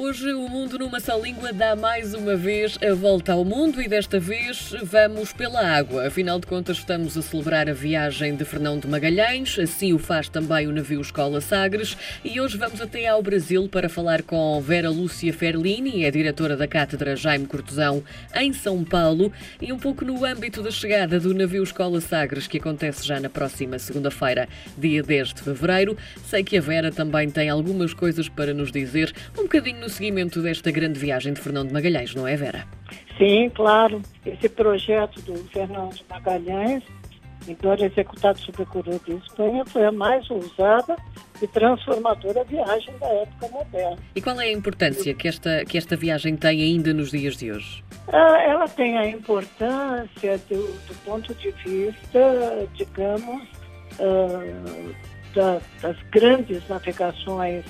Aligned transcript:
Hoje 0.00 0.32
o 0.32 0.48
Mundo 0.48 0.78
numa 0.78 1.00
só 1.00 1.18
língua 1.18 1.52
dá 1.52 1.74
mais 1.74 2.14
uma 2.14 2.36
vez 2.36 2.78
a 2.80 2.94
volta 2.94 3.32
ao 3.32 3.44
mundo 3.44 3.82
e 3.82 3.88
desta 3.88 4.20
vez 4.20 4.72
vamos 4.80 5.32
pela 5.32 5.60
água. 5.60 6.06
Afinal 6.06 6.38
de 6.38 6.46
contas 6.46 6.76
estamos 6.76 7.18
a 7.18 7.20
celebrar 7.22 7.68
a 7.68 7.72
viagem 7.72 8.36
de 8.36 8.44
Fernão 8.44 8.78
de 8.78 8.86
Magalhães, 8.86 9.58
assim 9.58 9.92
o 9.92 9.98
faz 9.98 10.28
também 10.28 10.68
o 10.68 10.72
navio 10.72 11.00
Escola 11.00 11.40
Sagres 11.40 11.96
e 12.24 12.40
hoje 12.40 12.56
vamos 12.56 12.80
até 12.80 13.08
ao 13.08 13.20
Brasil 13.20 13.68
para 13.68 13.88
falar 13.88 14.22
com 14.22 14.60
Vera 14.60 14.88
Lúcia 14.88 15.32
Ferlini, 15.32 16.04
é 16.04 16.12
diretora 16.12 16.56
da 16.56 16.68
Cátedra 16.68 17.16
Jaime 17.16 17.46
Cortesão 17.46 18.04
em 18.36 18.52
São 18.52 18.84
Paulo 18.84 19.32
e 19.60 19.72
um 19.72 19.78
pouco 19.80 20.04
no 20.04 20.24
âmbito 20.24 20.62
da 20.62 20.70
chegada 20.70 21.18
do 21.18 21.34
navio 21.34 21.64
Escola 21.64 22.00
Sagres 22.00 22.46
que 22.46 22.58
acontece 22.58 23.04
já 23.04 23.18
na 23.18 23.28
próxima 23.28 23.80
segunda-feira, 23.80 24.48
dia 24.78 25.02
10 25.02 25.34
de 25.34 25.42
fevereiro. 25.42 25.98
Sei 26.24 26.44
que 26.44 26.56
a 26.56 26.60
Vera 26.60 26.92
também 26.92 27.28
tem 27.28 27.50
algumas 27.50 27.92
coisas 27.92 28.28
para 28.28 28.54
nos 28.54 28.70
dizer, 28.70 29.12
um 29.36 29.42
bocadinho 29.42 29.87
no 29.88 29.90
seguimento 29.90 30.42
desta 30.42 30.70
grande 30.70 31.00
viagem 31.00 31.32
de 31.32 31.40
Fernão 31.40 31.66
de 31.66 31.72
Magalhães, 31.72 32.14
não 32.14 32.28
é, 32.28 32.36
Vera? 32.36 32.66
Sim, 33.16 33.50
claro. 33.54 34.02
Esse 34.24 34.46
projeto 34.46 35.18
do 35.22 35.34
Fernão 35.48 35.88
de 35.88 36.04
Magalhães, 36.10 36.84
embora 37.48 37.86
executado 37.86 38.38
sob 38.38 38.62
a 38.62 38.66
coroa 38.66 39.00
de 39.06 39.14
Espanha, 39.14 39.64
foi 39.64 39.86
a 39.86 39.90
mais 39.90 40.30
ousada 40.30 40.94
e 41.40 41.46
transformadora 41.46 42.44
viagem 42.44 42.92
da 42.98 43.06
época 43.06 43.48
moderna. 43.48 43.96
E 44.14 44.20
qual 44.20 44.38
é 44.38 44.48
a 44.48 44.52
importância 44.52 45.14
que 45.14 45.26
esta, 45.26 45.64
que 45.64 45.78
esta 45.78 45.96
viagem 45.96 46.36
tem 46.36 46.62
ainda 46.62 46.92
nos 46.92 47.10
dias 47.10 47.38
de 47.38 47.50
hoje? 47.50 47.82
Ah, 48.12 48.42
ela 48.42 48.68
tem 48.68 48.98
a 48.98 49.06
importância 49.06 50.38
do, 50.50 50.56
do 50.86 50.94
ponto 51.06 51.34
de 51.34 51.50
vista, 51.64 52.68
digamos, 52.74 53.42
uh, 53.98 54.94
da, 55.34 55.58
das 55.80 55.96
grandes 56.10 56.68
navegações 56.68 57.64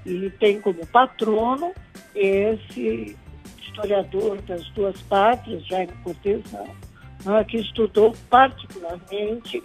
E 0.04 0.30
tem 0.38 0.60
como 0.60 0.86
patrono 0.86 1.72
esse 2.14 3.16
historiador 3.60 4.40
das 4.42 4.68
duas 4.70 5.00
pátrias, 5.02 5.66
Jaime 5.66 5.92
Cortesão, 6.04 6.68
né, 7.24 7.44
que 7.44 7.56
estudou 7.58 8.14
particularmente 8.30 9.62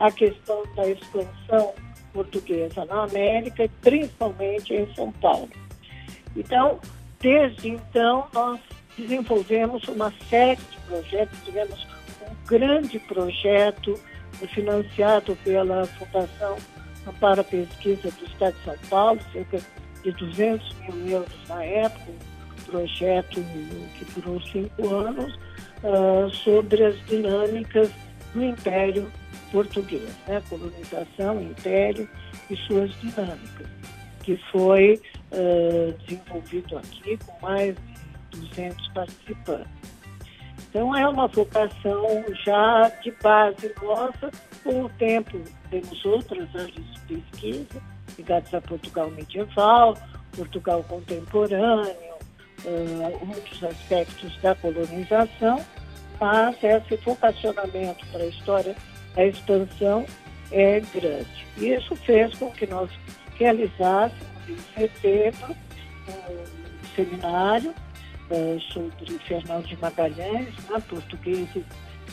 a 0.00 0.10
questão 0.10 0.64
da 0.74 0.88
expansão 0.88 1.74
portuguesa 2.14 2.86
na 2.86 3.02
América 3.02 3.64
e 3.64 3.68
principalmente 3.68 4.72
em 4.72 4.94
São 4.94 5.12
Paulo. 5.12 5.50
Então, 6.34 6.80
Desde 7.24 7.70
então, 7.70 8.26
nós 8.34 8.60
desenvolvemos 8.98 9.82
uma 9.88 10.12
série 10.28 10.60
de 10.60 10.78
projetos, 10.86 11.38
tivemos 11.42 11.86
um 12.20 12.46
grande 12.46 12.98
projeto 12.98 13.98
financiado 14.52 15.34
pela 15.36 15.86
Fundação 15.86 16.58
para 17.18 17.42
Pesquisa 17.42 18.10
do 18.10 18.26
Estado 18.26 18.54
de 18.58 18.64
São 18.64 18.76
Paulo, 18.90 19.18
cerca 19.32 19.58
de 20.02 20.12
200 20.12 20.74
mil 20.80 21.08
euros 21.08 21.48
na 21.48 21.64
época, 21.64 22.12
um 22.12 22.62
projeto 22.70 23.40
que 23.98 24.04
durou 24.14 24.38
cinco 24.42 24.94
anos, 24.94 25.34
uh, 25.82 26.28
sobre 26.28 26.84
as 26.84 27.06
dinâmicas 27.06 27.88
do 28.34 28.44
Império 28.44 29.10
Português, 29.50 30.10
né? 30.26 30.42
colonização, 30.48 31.40
Império 31.40 32.08
e 32.50 32.56
suas 32.56 32.92
dinâmicas 33.00 33.68
que 34.24 34.36
foi 34.50 35.00
uh, 35.32 35.92
desenvolvido 36.04 36.78
aqui 36.78 37.18
com 37.18 37.46
mais 37.46 37.76
de 38.30 38.40
200 38.40 38.88
participantes. 38.88 39.94
Então, 40.70 40.96
é 40.96 41.06
uma 41.08 41.28
vocação 41.28 42.24
já 42.44 42.88
de 43.02 43.12
base 43.22 43.72
nossa. 43.80 44.30
Com 44.64 44.84
o 44.84 44.88
tempo, 44.88 45.40
temos 45.70 46.04
outras 46.04 46.48
áreas 46.56 46.72
de 46.74 47.00
pesquisa 47.06 47.82
ligadas 48.16 48.52
a 48.54 48.60
Portugal 48.60 49.10
medieval, 49.10 49.96
Portugal 50.36 50.82
contemporâneo, 50.84 52.14
uh, 52.64 53.28
outros 53.28 53.62
aspectos 53.62 54.36
da 54.40 54.54
colonização, 54.54 55.64
mas 56.24 56.56
esse 56.64 56.96
vocacionamento 57.04 58.06
para 58.06 58.22
a 58.22 58.26
história, 58.26 58.74
a 59.14 59.24
expansão 59.26 60.06
é 60.50 60.80
grande. 60.80 61.46
Isso 61.58 61.94
fez 61.96 62.34
com 62.36 62.50
que 62.50 62.66
nós 62.66 62.90
realizássemos 63.38 64.24
em 64.48 64.56
setembro 64.74 65.54
um 66.08 66.96
seminário 66.96 67.74
uh, 68.30 68.60
sobre 68.72 69.18
Fernando 69.18 69.66
de 69.66 69.76
Magalhães, 69.76 70.54
né, 70.70 70.82
portugueses 70.88 71.62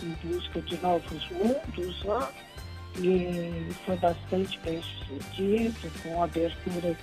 em 0.03 0.27
busca 0.27 0.59
de 0.59 0.77
novos 0.81 1.29
mundos, 1.29 2.03
né, 2.03 2.27
e 2.97 3.73
foi 3.85 3.95
bastante 3.95 4.59
bem 4.59 4.81
sucedido, 4.81 5.89
com 6.03 6.21
abertura 6.21 6.97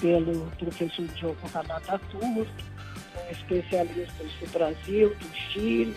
pelo 0.00 0.46
professor 0.58 1.06
Diogo 1.08 1.48
Ranata 1.52 2.00
Turto, 2.08 2.64
um 3.16 3.32
especialista 3.32 4.22
do 4.22 4.52
Brasil, 4.52 5.08
do 5.08 5.34
Chile, 5.34 5.96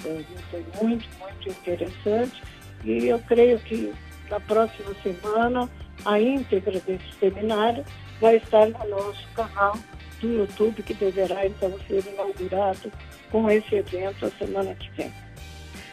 foi 0.00 0.64
muito, 0.82 1.08
muito 1.18 1.48
interessante, 1.48 2.42
e 2.84 3.06
eu 3.06 3.18
creio 3.20 3.58
que 3.60 3.92
na 4.30 4.40
próxima 4.40 4.94
semana 5.02 5.68
a 6.04 6.20
íntegra 6.20 6.80
desse 6.80 7.12
seminário 7.18 7.84
vai 8.20 8.36
estar 8.36 8.66
no 8.68 8.88
nosso 8.88 9.26
canal 9.34 9.76
do 10.20 10.28
YouTube, 10.28 10.82
que 10.82 10.94
deverá 10.94 11.46
então 11.46 11.72
ser 11.86 12.04
inaugurado 12.06 12.92
com 13.30 13.50
esse 13.50 13.76
evento 13.76 14.26
a 14.26 14.30
semana 14.30 14.74
que 14.74 14.90
vem. 14.90 15.12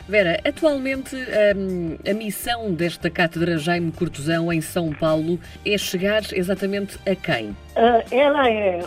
Vera, 0.08 0.40
atualmente 0.46 1.16
hum, 1.16 1.98
a 2.10 2.14
missão 2.14 2.74
desta 2.74 3.10
Cátedra 3.10 3.58
Jaime 3.58 3.92
Cortesão 3.92 4.54
em 4.54 4.62
São 4.62 4.94
Paulo 4.94 5.38
é 5.66 5.78
chegar 5.78 6.22
exatamente 6.32 6.98
a 7.06 7.14
quem? 7.14 7.50
Uh, 7.50 8.04
ela 8.10 8.50
é 8.50 8.80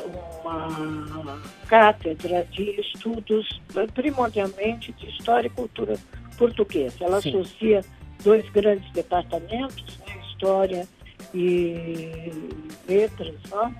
uma 0.42 1.42
cátedra 1.68 2.46
de 2.50 2.80
estudos 2.80 3.60
primordialmente 3.92 4.92
de 4.92 5.10
história 5.10 5.46
e 5.46 5.50
cultura 5.50 5.96
português. 6.38 6.96
Ela 6.98 7.20
Sim. 7.20 7.38
associa 7.38 7.82
dois 8.24 8.48
grandes 8.50 8.90
departamentos, 8.92 9.98
né, 9.98 10.16
História 10.30 10.88
e 11.34 12.32
Letras, 12.88 13.34
né? 13.50 13.74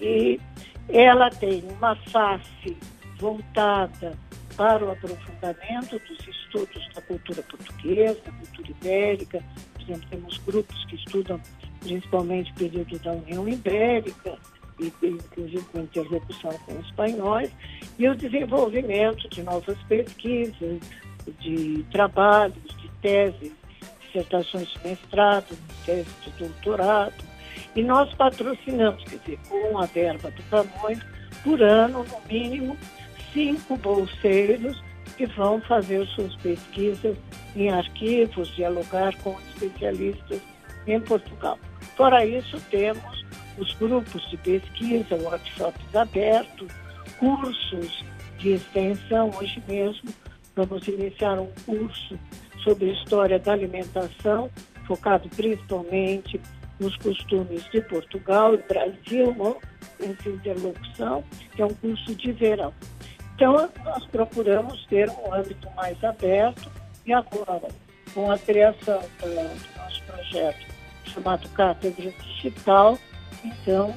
e 0.00 0.40
ela 0.88 1.30
tem 1.30 1.62
uma 1.78 1.94
face 1.94 2.76
voltada 3.20 4.18
para 4.56 4.84
o 4.84 4.90
aprofundamento 4.90 5.98
dos 5.98 6.28
estudos 6.28 6.88
da 6.94 7.02
cultura 7.02 7.42
portuguesa, 7.42 8.20
da 8.24 8.32
cultura 8.32 8.70
ibérica. 8.70 9.42
Por 9.74 9.82
exemplo, 9.82 10.08
temos 10.10 10.38
grupos 10.38 10.84
que 10.86 10.96
estudam 10.96 11.40
principalmente 11.80 12.50
o 12.52 12.54
período 12.54 12.98
da 13.00 13.12
União 13.12 13.48
Ibérica, 13.48 14.38
e, 14.78 14.92
inclusive 15.02 15.64
com 15.72 15.80
interlocução 15.80 16.52
com 16.66 16.78
os 16.78 16.86
espanhóis, 16.86 17.50
e 17.98 18.08
o 18.08 18.14
desenvolvimento 18.14 19.28
de 19.28 19.42
novas 19.42 19.78
pesquisas, 19.84 20.80
de 21.40 21.84
trabalhos, 21.90 22.76
de 22.76 22.88
teses, 23.00 23.52
dissertações 24.00 24.68
de 24.68 24.88
mestrado, 24.88 25.56
teses 25.84 26.12
de 26.24 26.30
doutorado. 26.32 27.14
E 27.74 27.82
nós 27.82 28.12
patrocinamos, 28.14 29.02
quer 29.04 29.18
dizer, 29.18 29.38
com 29.48 29.78
a 29.78 29.86
verba 29.86 30.30
do 30.30 30.42
Camões, 30.44 30.98
por 31.42 31.62
ano, 31.62 32.04
no 32.04 32.20
mínimo, 32.32 32.76
cinco 33.32 33.76
bolseiros 33.76 34.82
que 35.16 35.26
vão 35.26 35.60
fazer 35.62 36.06
suas 36.08 36.34
pesquisas 36.36 37.16
em 37.54 37.70
arquivos, 37.70 38.48
dialogar 38.54 39.16
com 39.18 39.36
especialistas 39.50 40.40
em 40.86 41.00
Portugal. 41.00 41.58
Fora 41.96 42.24
isso, 42.24 42.60
temos 42.70 43.24
os 43.58 43.72
grupos 43.74 44.28
de 44.30 44.36
pesquisa, 44.38 45.16
workshops 45.16 45.94
abertos, 45.94 46.68
cursos 47.18 48.04
de 48.38 48.54
extensão. 48.54 49.30
Hoje 49.38 49.62
mesmo 49.68 50.10
vamos 50.56 50.86
iniciar 50.88 51.38
um 51.38 51.50
curso 51.66 52.18
sobre 52.64 52.92
história 52.92 53.38
da 53.38 53.52
alimentação, 53.52 54.50
focado 54.86 55.28
principalmente 55.30 56.40
nos 56.80 56.96
costumes 56.96 57.64
de 57.70 57.80
Portugal 57.82 58.54
e 58.54 58.58
Brasil, 58.58 59.56
essa 60.00 60.28
interlocução, 60.28 61.22
que 61.54 61.62
é 61.62 61.66
um 61.66 61.74
curso 61.74 62.14
de 62.14 62.32
verão. 62.32 62.72
Então, 63.42 63.68
nós 63.84 64.06
procuramos 64.06 64.86
ter 64.86 65.10
um 65.10 65.34
âmbito 65.34 65.68
mais 65.74 66.02
aberto 66.04 66.70
e 67.04 67.12
agora, 67.12 67.66
com 68.14 68.30
a 68.30 68.38
criação 68.38 69.02
do 69.20 69.34
nosso 69.76 70.00
projeto 70.04 70.64
chamado 71.06 71.48
Cátedra 71.48 72.12
Digital, 72.22 72.96
então 73.44 73.92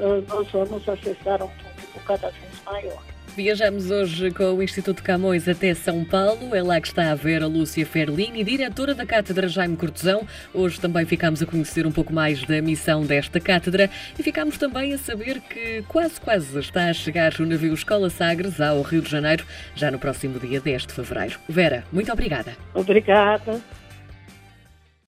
eh, 0.00 0.22
nós 0.26 0.50
vamos 0.50 0.88
acessar 0.88 1.42
um 1.42 1.48
público 1.48 2.00
cada 2.06 2.30
vez 2.30 2.62
maior. 2.64 3.02
Viajamos 3.36 3.90
hoje 3.90 4.30
com 4.30 4.54
o 4.54 4.62
Instituto 4.62 5.02
Camões 5.02 5.48
até 5.48 5.72
São 5.74 6.04
Paulo. 6.04 6.54
É 6.54 6.62
lá 6.62 6.80
que 6.80 6.88
está 6.88 7.12
a 7.12 7.14
ver 7.14 7.42
a 7.42 7.46
Lúcia 7.46 7.86
Ferlini, 7.86 8.42
diretora 8.42 8.94
da 8.94 9.06
Cátedra 9.06 9.46
Jaime 9.46 9.76
Cortesão. 9.76 10.26
Hoje 10.52 10.80
também 10.80 11.06
ficamos 11.06 11.42
a 11.42 11.46
conhecer 11.46 11.86
um 11.86 11.92
pouco 11.92 12.12
mais 12.12 12.42
da 12.44 12.60
missão 12.60 13.04
desta 13.04 13.38
cátedra 13.38 13.88
e 14.18 14.22
ficamos 14.22 14.58
também 14.58 14.92
a 14.92 14.98
saber 14.98 15.40
que 15.40 15.84
quase, 15.88 16.20
quase 16.20 16.58
está 16.58 16.88
a 16.88 16.92
chegar 16.92 17.32
o 17.38 17.46
navio 17.46 17.74
Escola 17.74 18.10
Sagres 18.10 18.60
ao 18.60 18.82
Rio 18.82 19.02
de 19.02 19.10
Janeiro, 19.10 19.44
já 19.74 19.90
no 19.90 19.98
próximo 19.98 20.38
dia 20.38 20.60
10 20.60 20.86
de 20.86 20.92
fevereiro. 20.92 21.38
Vera, 21.48 21.84
muito 21.92 22.12
obrigada. 22.12 22.56
Obrigada. 22.74 23.60